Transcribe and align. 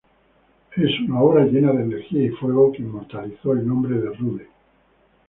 Es 0.77 0.89
una 1.07 1.21
obra 1.21 1.45
llena 1.45 1.73
de 1.73 1.83
energía 1.83 2.23
y 2.25 2.29
fuego, 2.29 2.71
que 2.71 2.79
inmortalizó 2.81 3.51
el 3.53 3.67
nombre 3.67 3.99
de 3.99 4.09
Rude. 4.15 4.47